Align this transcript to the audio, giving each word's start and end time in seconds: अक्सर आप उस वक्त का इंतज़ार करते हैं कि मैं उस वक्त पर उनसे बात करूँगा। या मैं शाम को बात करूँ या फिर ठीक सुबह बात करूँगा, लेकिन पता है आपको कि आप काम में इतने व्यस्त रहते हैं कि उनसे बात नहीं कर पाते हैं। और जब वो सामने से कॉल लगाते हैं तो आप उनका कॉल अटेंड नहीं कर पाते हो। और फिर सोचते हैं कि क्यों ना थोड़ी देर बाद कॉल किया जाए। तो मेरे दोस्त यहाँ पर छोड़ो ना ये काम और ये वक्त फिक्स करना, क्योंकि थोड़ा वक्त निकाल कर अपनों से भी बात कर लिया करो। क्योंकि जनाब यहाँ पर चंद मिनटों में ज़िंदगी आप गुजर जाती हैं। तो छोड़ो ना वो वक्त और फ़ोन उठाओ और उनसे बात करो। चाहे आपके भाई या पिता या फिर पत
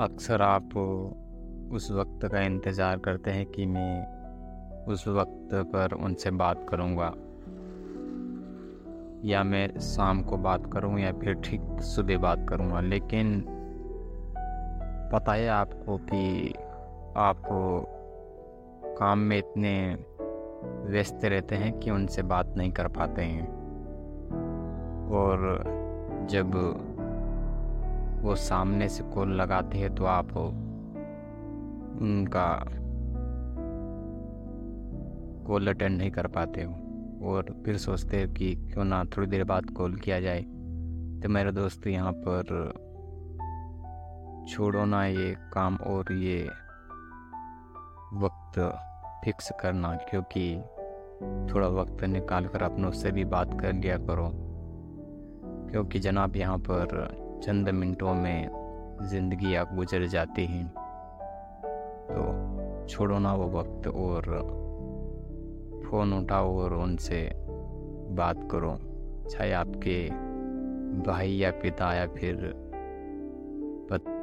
अक्सर 0.00 0.42
आप 0.42 0.76
उस 1.72 1.90
वक्त 1.90 2.26
का 2.32 2.40
इंतज़ार 2.40 2.98
करते 2.98 3.30
हैं 3.30 3.46
कि 3.46 3.66
मैं 3.66 4.84
उस 4.84 5.06
वक्त 5.08 5.54
पर 5.54 5.92
उनसे 5.92 6.30
बात 6.30 6.66
करूँगा। 6.68 7.06
या 9.24 9.42
मैं 9.44 9.78
शाम 9.80 10.22
को 10.22 10.36
बात 10.36 10.66
करूँ 10.72 10.98
या 11.00 11.12
फिर 11.12 11.34
ठीक 11.34 11.60
सुबह 11.80 12.18
बात 12.18 12.46
करूँगा, 12.48 12.80
लेकिन 12.80 13.40
पता 15.12 15.32
है 15.32 15.48
आपको 15.48 15.96
कि 15.96 16.52
आप 17.16 17.42
काम 18.98 19.18
में 19.18 19.38
इतने 19.38 19.96
व्यस्त 20.90 21.24
रहते 21.24 21.54
हैं 21.54 21.78
कि 21.78 21.90
उनसे 21.90 22.22
बात 22.22 22.54
नहीं 22.56 22.72
कर 22.72 22.88
पाते 22.88 23.22
हैं। 23.22 23.48
और 25.12 25.64
जब 26.30 26.52
वो 28.26 28.34
सामने 28.34 28.88
से 28.88 29.04
कॉल 29.04 29.32
लगाते 29.32 29.78
हैं 29.78 29.94
तो 29.94 30.04
आप 30.04 30.36
उनका 30.36 32.64
कॉल 35.46 35.68
अटेंड 35.68 35.98
नहीं 35.98 36.10
कर 36.10 36.26
पाते 36.26 36.62
हो। 36.62 36.74
और 37.24 37.62
फिर 37.64 37.76
सोचते 37.76 38.16
हैं 38.16 38.34
कि 38.34 38.54
क्यों 38.54 38.84
ना 38.84 39.04
थोड़ी 39.04 39.26
देर 39.26 39.44
बाद 39.44 39.70
कॉल 39.70 39.96
किया 39.96 40.20
जाए। 40.20 40.42
तो 41.22 41.28
मेरे 41.28 41.52
दोस्त 41.52 41.86
यहाँ 41.86 42.12
पर 42.26 42.72
छोड़ो 44.48 44.84
ना 44.84 45.06
ये 45.06 45.36
काम 45.52 45.76
और 45.76 46.12
ये 46.12 46.50
वक्त 48.14 48.58
फिक्स 49.24 49.52
करना, 49.60 49.98
क्योंकि 50.10 50.56
थोड़ा 51.52 51.68
वक्त 51.68 52.04
निकाल 52.04 52.46
कर 52.46 52.62
अपनों 52.62 52.90
से 52.90 53.10
भी 53.10 53.24
बात 53.24 53.60
कर 53.60 53.72
लिया 53.72 53.98
करो। 53.98 54.30
क्योंकि 55.70 55.98
जनाब 55.98 56.36
यहाँ 56.36 56.58
पर 56.58 57.25
चंद 57.42 57.68
मिनटों 57.68 58.14
में 58.14 58.48
ज़िंदगी 59.02 59.54
आप 59.54 59.74
गुजर 59.74 60.06
जाती 60.06 60.46
हैं। 60.46 60.66
तो 62.10 62.86
छोड़ो 62.86 63.18
ना 63.18 63.34
वो 63.34 63.60
वक्त 63.60 63.86
और 63.86 64.22
फ़ोन 65.86 66.12
उठाओ 66.12 66.58
और 66.58 66.74
उनसे 66.74 67.30
बात 68.10 68.48
करो। 68.50 68.78
चाहे 69.30 69.52
आपके 69.52 70.08
भाई 71.02 71.32
या 71.32 71.50
पिता 71.50 71.94
या 71.94 72.06
फिर 72.06 72.52
पत 73.90 74.15